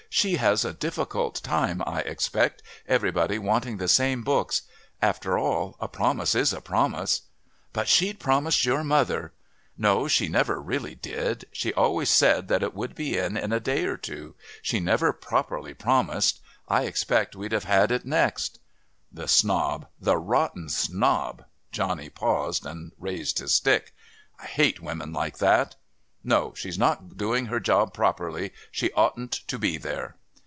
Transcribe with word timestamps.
She 0.13 0.35
has 0.35 0.65
a 0.65 0.73
difficult 0.73 1.41
time, 1.41 1.81
I 1.85 2.01
expect, 2.01 2.61
everybody 2.85 3.39
wanting 3.39 3.77
the 3.77 3.87
same 3.87 4.23
books. 4.23 4.63
After 5.01 5.37
all 5.37 5.77
a 5.79 5.87
promise 5.87 6.35
is 6.35 6.51
a 6.51 6.59
promise." 6.59 7.21
"But 7.71 7.87
she'd 7.87 8.19
promised 8.19 8.65
your 8.65 8.83
mother" 8.83 9.31
"No, 9.77 10.09
she 10.09 10.27
never 10.27 10.61
really 10.61 10.95
did. 10.95 11.45
She 11.53 11.73
always 11.73 12.09
said 12.09 12.49
that 12.49 12.61
it 12.61 12.73
would 12.75 12.93
be 12.93 13.17
in 13.17 13.37
in 13.37 13.53
a 13.53 13.61
day 13.61 13.85
or 13.85 13.95
two. 13.95 14.35
She 14.61 14.81
never 14.81 15.13
properly 15.13 15.73
promised. 15.73 16.41
I 16.67 16.81
expect 16.83 17.33
we'd 17.37 17.53
have 17.53 17.63
had 17.63 17.89
it 17.89 18.03
next." 18.05 18.59
"The 19.13 19.29
snob, 19.29 19.87
the 19.97 20.17
rotten 20.17 20.67
snob!" 20.67 21.45
Johnny 21.71 22.09
paused 22.09 22.65
and 22.65 22.91
raised 22.99 23.39
his 23.39 23.53
stick. 23.53 23.95
"I 24.37 24.45
hate 24.47 24.81
women 24.81 25.13
like 25.13 25.37
that. 25.37 25.77
No, 26.23 26.53
she's 26.53 26.77
not 26.77 27.17
doing 27.17 27.47
her 27.47 27.59
job 27.59 27.95
properly. 27.95 28.53
She 28.71 28.91
oughtn't 28.91 29.31
to 29.47 29.57
be 29.57 29.79
there." 29.79 30.17